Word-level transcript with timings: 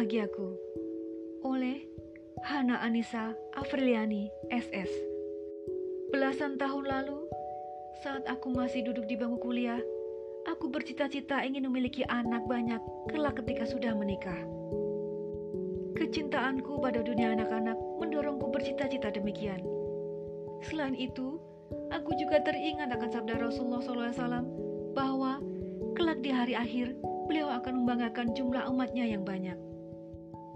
Bahagiaku 0.00 0.48
oleh 1.44 1.84
Hana 2.48 2.80
Anissa 2.80 3.36
Afriliani 3.52 4.32
SS 4.48 4.88
Belasan 6.08 6.56
tahun 6.56 6.88
lalu, 6.88 7.28
saat 8.00 8.24
aku 8.24 8.48
masih 8.48 8.80
duduk 8.80 9.04
di 9.04 9.20
bangku 9.20 9.36
kuliah, 9.44 9.76
aku 10.48 10.72
bercita-cita 10.72 11.44
ingin 11.44 11.68
memiliki 11.68 12.00
anak 12.08 12.48
banyak 12.48 12.80
kelak 13.12 13.44
ketika 13.44 13.68
sudah 13.68 13.92
menikah. 13.92 14.40
Kecintaanku 16.00 16.80
pada 16.80 17.04
dunia 17.04 17.36
anak-anak 17.36 17.76
mendorongku 18.00 18.48
bercita-cita 18.56 19.12
demikian. 19.12 19.60
Selain 20.64 20.96
itu, 20.96 21.36
aku 21.92 22.16
juga 22.16 22.40
teringat 22.40 22.88
akan 22.88 23.10
sabda 23.12 23.36
Rasulullah 23.36 23.84
SAW 23.84 24.48
bahwa 24.96 25.44
kelak 25.92 26.24
di 26.24 26.32
hari 26.32 26.56
akhir 26.56 26.96
beliau 27.28 27.52
akan 27.52 27.84
membanggakan 27.84 28.32
jumlah 28.32 28.64
umatnya 28.64 29.04
yang 29.04 29.28
banyak. 29.28 29.60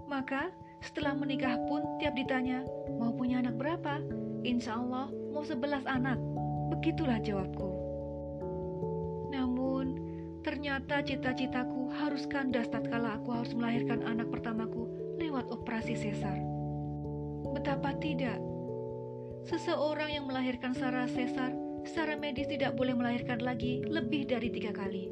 Maka 0.05 0.53
setelah 0.85 1.17
menikah 1.17 1.57
pun 1.65 1.81
tiap 1.97 2.13
ditanya, 2.13 2.61
mau 3.01 3.09
punya 3.09 3.41
anak 3.41 3.57
berapa? 3.57 4.01
Insya 4.45 4.77
Allah 4.77 5.09
mau 5.33 5.41
sebelas 5.41 5.81
anak. 5.89 6.21
Begitulah 6.69 7.17
jawabku. 7.25 7.69
Namun, 9.33 9.97
ternyata 10.45 11.01
cita-citaku 11.01 11.89
harus 11.89 12.29
kandas 12.29 12.69
tatkala 12.69 13.17
aku 13.17 13.33
harus 13.33 13.57
melahirkan 13.57 14.05
anak 14.05 14.29
pertamaku 14.29 14.85
lewat 15.17 15.49
operasi 15.49 15.97
sesar. 15.97 16.37
Betapa 17.57 17.97
tidak, 17.97 18.37
seseorang 19.49 20.13
yang 20.13 20.29
melahirkan 20.29 20.77
secara 20.77 21.09
sesar 21.09 21.49
secara 21.85 22.17
medis 22.17 22.49
tidak 22.49 22.73
boleh 22.73 22.97
melahirkan 22.97 23.41
lagi 23.45 23.85
lebih 23.85 24.25
dari 24.25 24.49
tiga 24.49 24.73
kali. 24.73 25.09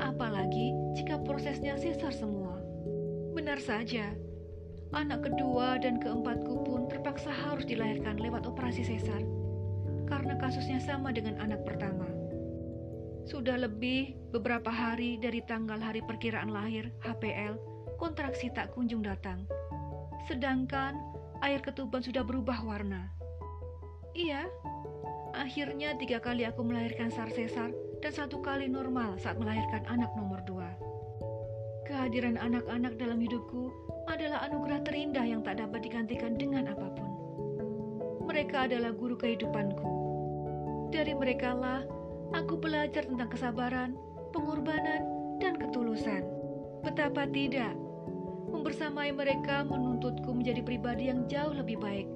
Apalagi 0.00 0.72
jika 0.96 1.20
prosesnya 1.24 1.76
sesar 1.80 2.12
semua. 2.12 2.60
Benar 3.36 3.60
saja, 3.60 4.16
Anak 4.94 5.26
kedua 5.26 5.82
dan 5.82 5.98
keempatku 5.98 6.62
pun 6.62 6.86
terpaksa 6.86 7.32
harus 7.32 7.66
dilahirkan 7.66 8.22
lewat 8.22 8.46
operasi 8.46 8.86
sesar 8.86 9.22
karena 10.06 10.38
kasusnya 10.38 10.78
sama 10.78 11.10
dengan 11.10 11.34
anak 11.42 11.66
pertama. 11.66 12.06
Sudah 13.26 13.58
lebih 13.58 14.14
beberapa 14.30 14.70
hari 14.70 15.18
dari 15.18 15.42
tanggal 15.42 15.82
hari 15.82 15.98
perkiraan 16.06 16.54
lahir 16.54 16.94
HPL, 17.02 17.58
kontraksi 17.98 18.54
tak 18.54 18.70
kunjung 18.70 19.02
datang. 19.02 19.42
Sedangkan 20.30 20.94
air 21.42 21.58
ketuban 21.58 22.06
sudah 22.06 22.22
berubah 22.22 22.62
warna. 22.62 23.10
Iya, 24.14 24.46
akhirnya 25.34 25.98
tiga 25.98 26.22
kali 26.22 26.46
aku 26.46 26.62
melahirkan 26.62 27.10
sar 27.10 27.28
sesar 27.34 27.74
dan 27.98 28.12
satu 28.14 28.38
kali 28.38 28.70
normal 28.70 29.18
saat 29.18 29.36
melahirkan 29.42 29.82
anak 29.90 30.14
nomor 30.14 30.38
dua. 30.46 30.70
Kehadiran 31.84 32.38
anak-anak 32.38 32.94
dalam 32.94 33.18
hidupku 33.18 33.74
adalah 34.16 34.48
anugerah 34.48 34.80
terindah 34.80 35.26
yang 35.28 35.44
tak 35.44 35.60
dapat 35.60 35.84
digantikan 35.84 36.40
dengan 36.40 36.72
apa 36.72 36.88
pun. 36.88 37.10
Mereka 38.24 38.64
adalah 38.64 38.96
guru 38.96 39.12
kehidupanku. 39.20 39.84
Dari 40.88 41.12
merekalah 41.12 41.84
aku 42.32 42.56
belajar 42.56 43.04
tentang 43.04 43.28
kesabaran, 43.28 43.92
pengorbanan, 44.32 45.04
dan 45.36 45.60
ketulusan. 45.60 46.24
Betapa 46.80 47.28
tidak, 47.28 47.76
membersamai 48.48 49.12
mereka 49.12 49.68
menuntutku 49.68 50.32
menjadi 50.32 50.64
pribadi 50.64 51.12
yang 51.12 51.28
jauh 51.28 51.52
lebih 51.52 51.76
baik, 51.76 52.08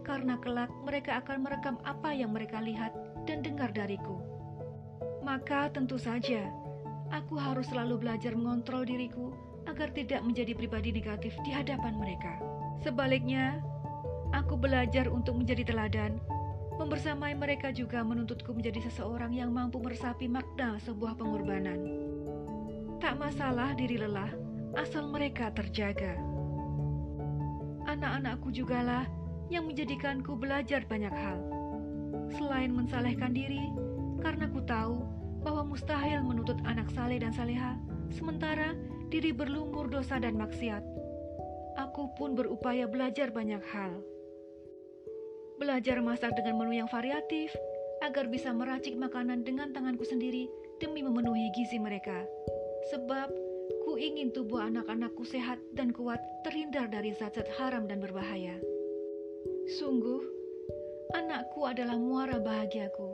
karena 0.00 0.40
kelak 0.40 0.72
mereka 0.80 1.20
akan 1.20 1.44
merekam 1.44 1.76
apa 1.84 2.16
yang 2.16 2.32
mereka 2.32 2.64
lihat 2.64 2.96
dan 3.28 3.44
dengar 3.44 3.68
dariku. 3.68 4.16
Maka 5.20 5.68
tentu 5.68 6.00
saja, 6.00 6.48
aku 7.12 7.36
harus 7.36 7.68
selalu 7.68 8.00
belajar 8.00 8.32
mengontrol 8.32 8.88
diriku 8.88 9.53
agar 9.64 9.88
tidak 9.92 10.20
menjadi 10.24 10.52
pribadi 10.52 10.90
negatif 10.92 11.32
di 11.42 11.50
hadapan 11.50 11.96
mereka. 11.96 12.36
Sebaliknya, 12.84 13.62
aku 14.34 14.58
belajar 14.58 15.08
untuk 15.08 15.40
menjadi 15.40 15.64
teladan. 15.64 16.20
Membersamai 16.74 17.38
mereka 17.38 17.70
juga 17.70 18.02
menuntutku 18.02 18.50
menjadi 18.50 18.82
seseorang 18.90 19.30
yang 19.30 19.54
mampu 19.54 19.78
meresapi 19.78 20.26
makna 20.26 20.74
sebuah 20.82 21.14
pengorbanan. 21.14 21.78
Tak 22.98 23.14
masalah 23.14 23.78
diri 23.78 23.94
lelah, 23.94 24.34
asal 24.74 25.06
mereka 25.06 25.54
terjaga. 25.54 26.18
Anak-anakku 27.86 28.50
jugalah 28.50 29.06
yang 29.52 29.70
menjadikanku 29.70 30.34
belajar 30.34 30.82
banyak 30.88 31.14
hal. 31.14 31.38
Selain 32.34 32.74
mensalehkan 32.74 33.30
diri, 33.30 33.70
karena 34.18 34.50
ku 34.50 34.58
tahu 34.64 35.04
bahwa 35.44 35.68
mustahil 35.68 36.24
menuntut 36.24 36.58
anak 36.64 36.88
saleh 36.90 37.20
dan 37.20 37.30
saleha, 37.30 37.76
sementara 38.10 38.72
diri 39.08 39.32
berlumur 39.34 39.90
dosa 39.90 40.16
dan 40.20 40.38
maksiat. 40.38 40.84
Aku 41.74 42.14
pun 42.14 42.38
berupaya 42.38 42.86
belajar 42.86 43.34
banyak 43.34 43.62
hal. 43.74 43.98
Belajar 45.58 45.98
masak 46.02 46.34
dengan 46.38 46.58
menu 46.62 46.78
yang 46.82 46.90
variatif, 46.90 47.50
agar 48.02 48.28
bisa 48.28 48.52
meracik 48.52 48.94
makanan 48.94 49.42
dengan 49.42 49.72
tanganku 49.72 50.04
sendiri 50.04 50.50
demi 50.82 51.00
memenuhi 51.00 51.48
gizi 51.56 51.80
mereka. 51.80 52.26
Sebab 52.92 53.32
ku 53.86 53.96
ingin 53.96 54.28
tubuh 54.34 54.60
anak-anakku 54.60 55.24
sehat 55.24 55.56
dan 55.72 55.94
kuat 55.94 56.20
terhindar 56.44 56.90
dari 56.92 57.16
zat-zat 57.16 57.48
haram 57.56 57.88
dan 57.88 58.02
berbahaya. 58.02 58.60
Sungguh, 59.80 60.20
anakku 61.16 61.64
adalah 61.64 61.96
muara 61.96 62.36
bahagiaku. 62.36 63.08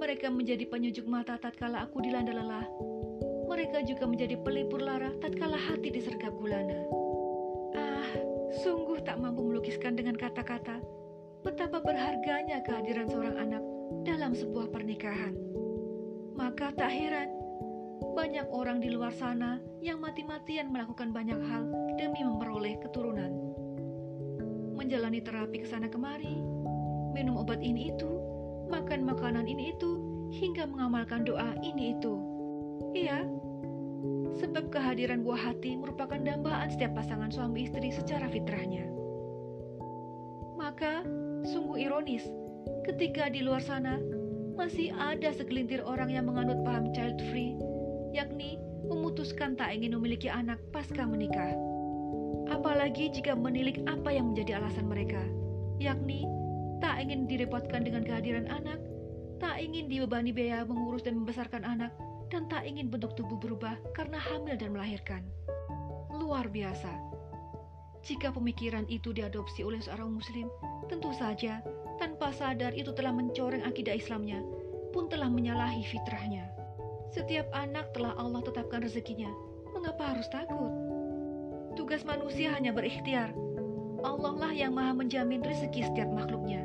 Mereka 0.00 0.32
menjadi 0.32 0.64
penyujuk 0.64 1.04
mata 1.04 1.36
tatkala 1.36 1.84
aku 1.84 2.00
dilanda 2.00 2.32
lelah 2.32 2.64
mereka 3.50 3.82
juga 3.82 4.06
menjadi 4.06 4.38
pelipur 4.38 4.78
lara 4.78 5.10
tatkala 5.18 5.58
hati 5.58 5.90
disergap 5.90 6.30
gulana. 6.38 6.86
Ah, 7.74 8.06
sungguh 8.62 9.02
tak 9.02 9.18
mampu 9.18 9.42
melukiskan 9.42 9.98
dengan 9.98 10.14
kata-kata 10.14 10.78
betapa 11.42 11.82
berharganya 11.82 12.62
kehadiran 12.62 13.10
seorang 13.10 13.36
anak 13.42 13.62
dalam 14.06 14.38
sebuah 14.38 14.70
pernikahan. 14.70 15.34
Maka 16.38 16.70
tak 16.78 16.94
heran, 16.94 17.34
banyak 18.14 18.46
orang 18.54 18.78
di 18.78 18.94
luar 18.94 19.10
sana 19.10 19.58
yang 19.82 19.98
mati-matian 19.98 20.70
melakukan 20.70 21.10
banyak 21.10 21.40
hal 21.50 21.66
demi 21.98 22.22
memperoleh 22.22 22.78
keturunan. 22.86 23.34
Menjalani 24.78 25.20
terapi 25.20 25.60
ke 25.60 25.68
sana 25.68 25.90
kemari, 25.90 26.38
minum 27.12 27.36
obat 27.36 27.60
ini 27.60 27.92
itu, 27.92 28.08
makan 28.70 29.04
makanan 29.04 29.44
ini 29.44 29.74
itu, 29.74 29.90
hingga 30.32 30.64
mengamalkan 30.70 31.26
doa 31.26 31.52
ini 31.60 31.98
itu. 31.98 32.14
Iya, 32.96 33.22
sebab 34.38 34.70
kehadiran 34.70 35.26
buah 35.26 35.50
hati 35.50 35.74
merupakan 35.74 36.20
dambaan 36.20 36.70
setiap 36.70 36.94
pasangan 36.94 37.32
suami 37.32 37.66
istri 37.66 37.90
secara 37.90 38.30
fitrahnya. 38.30 38.86
Maka, 40.60 41.02
sungguh 41.48 41.82
ironis 41.88 42.22
ketika 42.84 43.32
di 43.32 43.40
luar 43.42 43.64
sana 43.64 43.98
masih 44.54 44.92
ada 44.92 45.32
segelintir 45.32 45.80
orang 45.82 46.12
yang 46.12 46.28
menganut 46.28 46.60
paham 46.62 46.92
child 46.92 47.16
free, 47.32 47.56
yakni 48.12 48.60
memutuskan 48.86 49.56
tak 49.56 49.72
ingin 49.72 49.96
memiliki 49.96 50.28
anak 50.28 50.60
pasca 50.74 51.06
menikah. 51.06 51.56
Apalagi 52.50 53.08
jika 53.14 53.32
menilik 53.38 53.80
apa 53.86 54.10
yang 54.10 54.34
menjadi 54.34 54.60
alasan 54.60 54.90
mereka, 54.90 55.22
yakni 55.78 56.26
tak 56.82 56.98
ingin 57.00 57.24
direpotkan 57.24 57.86
dengan 57.86 58.02
kehadiran 58.02 58.50
anak, 58.50 58.80
tak 59.40 59.56
ingin 59.62 59.88
dibebani 59.88 60.34
biaya 60.34 60.66
mengurus 60.66 61.06
dan 61.06 61.16
membesarkan 61.22 61.64
anak, 61.64 61.94
dan 62.30 62.46
tak 62.46 62.62
ingin 62.62 62.86
bentuk 62.86 63.18
tubuh 63.18 63.36
berubah 63.36 63.74
karena 63.92 64.16
hamil 64.16 64.54
dan 64.54 64.70
melahirkan. 64.70 65.26
Luar 66.14 66.46
biasa. 66.46 66.90
Jika 68.00 68.32
pemikiran 68.32 68.88
itu 68.88 69.12
diadopsi 69.12 69.60
oleh 69.66 69.82
seorang 69.82 70.14
muslim, 70.14 70.48
tentu 70.88 71.12
saja 71.12 71.60
tanpa 72.00 72.32
sadar 72.32 72.72
itu 72.72 72.96
telah 72.96 73.12
mencoreng 73.12 73.66
akidah 73.66 73.92
Islamnya, 73.92 74.40
pun 74.94 75.10
telah 75.12 75.28
menyalahi 75.28 75.84
fitrahnya. 75.84 76.48
Setiap 77.12 77.50
anak 77.52 77.92
telah 77.92 78.16
Allah 78.16 78.40
tetapkan 78.40 78.80
rezekinya, 78.80 79.28
mengapa 79.74 80.16
harus 80.16 80.30
takut? 80.32 80.72
Tugas 81.76 82.06
manusia 82.06 82.54
hanya 82.54 82.72
berikhtiar. 82.72 83.34
Allah 84.00 84.32
lah 84.32 84.52
yang 84.54 84.72
maha 84.72 84.96
menjamin 84.96 85.44
rezeki 85.44 85.92
setiap 85.92 86.08
makhluknya. 86.08 86.64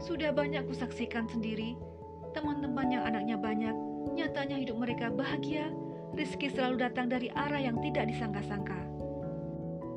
Sudah 0.00 0.32
banyak 0.32 0.64
kusaksikan 0.70 1.28
sendiri, 1.28 1.76
teman-teman 2.32 2.88
yang 2.88 3.04
anaknya 3.04 3.36
banyak 3.36 3.76
Nyatanya 4.14 4.56
hidup 4.60 4.76
mereka 4.80 5.12
bahagia, 5.12 5.72
rezeki 6.16 6.54
selalu 6.54 6.76
datang 6.84 7.12
dari 7.12 7.28
arah 7.34 7.60
yang 7.60 7.76
tidak 7.84 8.08
disangka-sangka. 8.08 8.78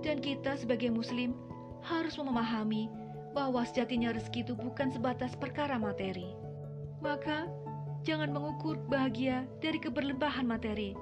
Dan 0.01 0.17
kita 0.19 0.57
sebagai 0.57 0.89
muslim 0.89 1.37
harus 1.85 2.17
memahami 2.17 2.89
bahwa 3.31 3.63
sejatinya 3.63 4.11
rezeki 4.11 4.43
itu 4.43 4.53
bukan 4.57 4.91
sebatas 4.91 5.37
perkara 5.37 5.79
materi. 5.79 6.35
Maka, 6.99 7.47
jangan 8.05 8.29
mengukur 8.33 8.77
bahagia 8.89 9.47
dari 9.63 9.77
keberlimpahan 9.81 10.45
materi. 10.45 10.93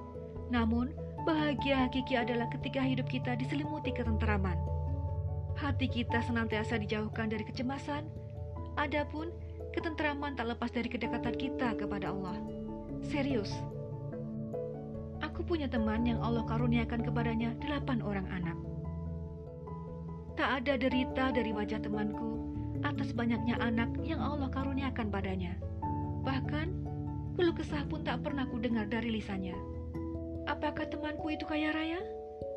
Namun, 0.48 0.92
bahagia 1.24 1.88
hakiki 1.88 2.16
adalah 2.16 2.48
ketika 2.48 2.80
hidup 2.80 3.08
kita 3.08 3.36
diselimuti 3.36 3.92
ketenteraman. 3.92 4.56
Hati 5.60 5.90
kita 5.92 6.24
senantiasa 6.24 6.80
dijauhkan 6.80 7.28
dari 7.28 7.44
kecemasan, 7.44 8.08
adapun 8.80 9.28
ketenteraman 9.76 10.32
tak 10.34 10.56
lepas 10.56 10.72
dari 10.72 10.88
kedekatan 10.88 11.36
kita 11.36 11.76
kepada 11.76 12.08
Allah. 12.10 12.59
Serius. 13.06 13.50
Aku 15.20 15.44
punya 15.44 15.68
teman 15.68 16.04
yang 16.04 16.20
Allah 16.20 16.44
karuniakan 16.44 17.00
kepadanya 17.04 17.56
delapan 17.60 18.00
orang 18.04 18.26
anak. 18.28 18.56
Tak 20.36 20.64
ada 20.64 20.80
derita 20.80 21.32
dari 21.32 21.52
wajah 21.52 21.80
temanku 21.84 22.40
atas 22.80 23.12
banyaknya 23.12 23.60
anak 23.60 23.92
yang 24.00 24.20
Allah 24.20 24.48
karuniakan 24.48 25.12
padanya. 25.12 25.56
Bahkan, 26.24 26.68
keluh 27.36 27.56
kesah 27.56 27.84
pun 27.88 28.04
tak 28.04 28.24
pernah 28.24 28.48
ku 28.48 28.56
dengar 28.56 28.88
dari 28.88 29.12
lisannya. 29.12 29.56
Apakah 30.48 30.88
temanku 30.88 31.32
itu 31.32 31.44
kaya 31.44 31.72
raya? 31.72 32.00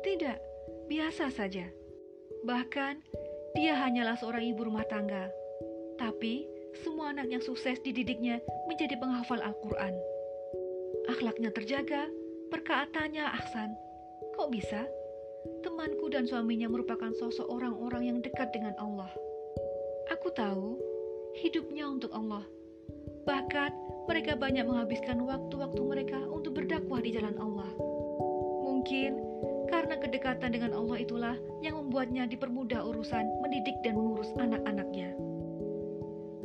Tidak, 0.00 0.36
biasa 0.88 1.28
saja. 1.28 1.68
Bahkan, 2.44 2.94
dia 3.56 3.76
hanyalah 3.76 4.16
seorang 4.16 4.44
ibu 4.48 4.64
rumah 4.64 4.84
tangga. 4.88 5.28
Tapi, 6.00 6.48
semua 6.84 7.12
anak 7.12 7.30
yang 7.30 7.42
sukses 7.44 7.78
dididiknya 7.84 8.40
menjadi 8.66 8.98
penghafal 8.98 9.40
Al-Quran. 9.40 10.13
Akhlaknya 11.04 11.52
terjaga, 11.52 12.08
perkataannya 12.48 13.24
ahsan. 13.28 13.76
Kok 14.40 14.48
bisa? 14.48 14.88
Temanku 15.60 16.08
dan 16.08 16.24
suaminya 16.24 16.72
merupakan 16.72 17.12
sosok 17.20 17.44
orang-orang 17.52 18.08
yang 18.08 18.18
dekat 18.24 18.48
dengan 18.56 18.72
Allah. 18.80 19.12
Aku 20.08 20.32
tahu 20.32 20.80
hidupnya 21.44 21.84
untuk 21.84 22.08
Allah. 22.16 22.44
Bahkan 23.28 23.70
mereka 24.08 24.32
banyak 24.36 24.64
menghabiskan 24.64 25.20
waktu-waktu 25.24 25.80
mereka 25.84 26.20
untuk 26.28 26.56
berdakwah 26.56 27.04
di 27.04 27.12
jalan 27.12 27.36
Allah. 27.36 27.68
Mungkin 28.64 29.12
karena 29.68 30.00
kedekatan 30.00 30.56
dengan 30.56 30.72
Allah 30.72 31.00
itulah 31.00 31.36
yang 31.60 31.76
membuatnya 31.80 32.24
dipermudah 32.28 32.80
urusan 32.80 33.24
mendidik 33.44 33.76
dan 33.84 34.00
mengurus 34.00 34.32
anak-anaknya. 34.40 35.12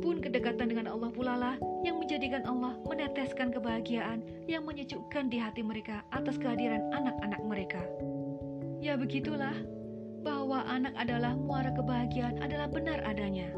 Pun 0.00 0.18
kedekatan 0.24 0.72
dengan 0.72 0.88
Allah 0.88 1.12
pula 1.12 1.36
lah 1.36 1.56
yang 1.84 2.00
menjadikan 2.00 2.44
Allah 2.48 2.76
meneteskan 2.88 3.52
kebahagiaan 3.52 4.24
yang 4.48 4.64
menyejukkan 4.64 5.28
di 5.28 5.36
hati 5.36 5.60
mereka 5.60 6.00
atas 6.12 6.40
kehadiran 6.40 6.80
anak-anak 6.96 7.40
mereka. 7.44 7.84
Ya 8.80 8.96
begitulah, 8.96 9.52
bahwa 10.20 10.64
anak 10.68 10.92
adalah 10.96 11.36
muara 11.36 11.72
kebahagiaan 11.72 12.40
adalah 12.40 12.68
benar 12.68 13.00
adanya. 13.04 13.48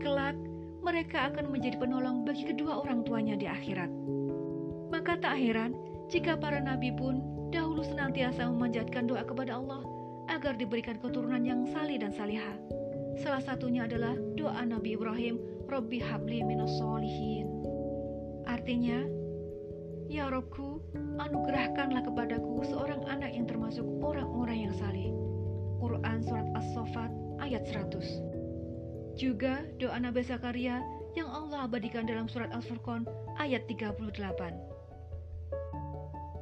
Kelak, 0.00 0.36
mereka 0.80 1.28
akan 1.32 1.52
menjadi 1.52 1.76
penolong 1.76 2.24
bagi 2.24 2.48
kedua 2.48 2.80
orang 2.80 3.04
tuanya 3.04 3.36
di 3.36 3.44
akhirat. 3.44 3.92
Maka 4.88 5.20
tak 5.20 5.36
heran 5.36 5.76
jika 6.08 6.36
para 6.36 6.60
nabi 6.60 6.92
pun 6.92 7.20
dahulu 7.52 7.84
senantiasa 7.84 8.48
memanjatkan 8.48 9.04
doa 9.04 9.22
kepada 9.24 9.60
Allah 9.60 9.84
agar 10.32 10.56
diberikan 10.56 10.96
keturunan 10.96 11.42
yang 11.44 11.68
salih 11.68 12.00
dan 12.00 12.12
salihah. 12.14 12.79
Salah 13.20 13.44
satunya 13.44 13.84
adalah 13.84 14.16
doa 14.32 14.64
Nabi 14.64 14.96
Ibrahim, 14.96 15.36
Robbi 15.68 16.00
habli 16.00 16.40
minas. 16.40 16.72
Artinya, 18.48 19.04
Ya 20.08 20.26
Robku, 20.32 20.80
anugerahkanlah 21.20 22.02
kepadaku 22.02 22.64
seorang 22.64 23.04
anak 23.06 23.30
yang 23.36 23.44
termasuk 23.44 23.84
orang-orang 24.00 24.66
yang 24.66 24.74
saleh. 24.74 25.12
Quran 25.80 26.20
Surat 26.24 26.48
As-Sofat 26.56 27.12
ayat 27.40 27.64
100 27.68 29.16
Juga 29.16 29.64
doa 29.80 29.96
Nabi 29.96 30.20
Zakaria 30.24 30.80
yang 31.16 31.28
Allah 31.28 31.64
abadikan 31.68 32.04
dalam 32.04 32.28
Surat 32.28 32.52
Al-Furqan 32.52 33.08
ayat 33.40 33.64
38 33.68 34.00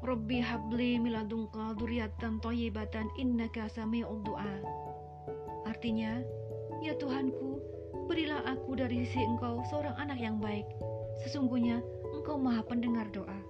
Rabbi 0.03 0.39
habli 0.43 0.99
miladunka 0.99 1.75
duriyatan 1.79 2.43
toyibatan 2.43 3.07
innaka 3.19 3.71
sami'ud 3.71 4.27
du'a 4.27 4.57
Artinya, 5.69 6.19
Ya 6.79 6.95
Tuhanku, 6.95 7.59
berilah 8.07 8.47
aku 8.47 8.79
dari 8.79 9.03
sisi 9.03 9.19
Engkau 9.27 9.67
seorang 9.67 9.99
anak 9.99 10.23
yang 10.23 10.39
baik. 10.39 10.63
Sesungguhnya 11.27 11.83
Engkau 12.15 12.39
maha 12.39 12.63
pendengar 12.63 13.11
doa. 13.11 13.41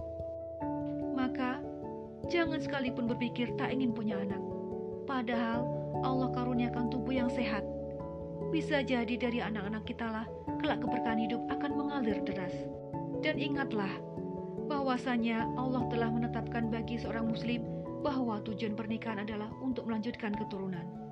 Maka, 1.12 1.60
jangan 2.32 2.56
sekalipun 2.56 3.04
berpikir 3.04 3.52
tak 3.60 3.69
ingin 3.69 3.92
punya 3.92 4.16
anak. 4.16 4.40
Padahal 5.04 5.69
Allah 6.00 6.32
karuniakan 6.32 6.88
tubuh 6.88 7.12
yang 7.12 7.28
sehat. 7.28 7.64
Bisa 8.48 8.80
jadi 8.80 9.12
dari 9.20 9.44
anak-anak 9.44 9.84
kita 9.84 10.08
lah 10.08 10.26
kelak 10.64 10.80
keberkahan 10.80 11.20
hidup 11.20 11.44
akan 11.52 11.72
mengalir 11.76 12.25
deras. 12.25 12.54
Dan 13.20 13.36
ingatlah 13.36 13.92
bahwasanya 14.72 15.48
Allah 15.60 15.84
telah 15.92 16.08
menetapkan 16.08 16.72
bagi 16.72 16.96
seorang 16.96 17.28
muslim 17.28 17.60
bahwa 18.00 18.40
tujuan 18.46 18.72
pernikahan 18.72 19.20
adalah 19.20 19.52
untuk 19.60 19.84
melanjutkan 19.84 20.32
keturunan. 20.32 21.07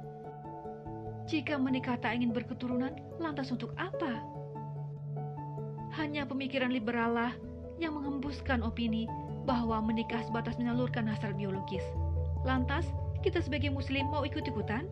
Jika 1.27 1.59
menikah 1.59 1.99
tak 1.99 2.15
ingin 2.15 2.31
berketurunan, 2.31 2.95
lantas 3.19 3.51
untuk 3.51 3.75
apa? 3.75 4.23
Hanya 5.99 6.23
pemikiran 6.23 6.71
liberal 6.71 7.19
lah 7.19 7.33
yang 7.83 7.99
menghembuskan 7.99 8.63
opini 8.63 9.11
bahwa 9.43 9.83
menikah 9.83 10.23
sebatas 10.23 10.55
menyalurkan 10.55 11.03
hasrat 11.11 11.35
biologis. 11.35 11.83
Lantas, 12.47 12.87
kita 13.27 13.43
sebagai 13.43 13.75
muslim 13.75 14.07
mau 14.07 14.23
ikut-ikutan? 14.23 14.87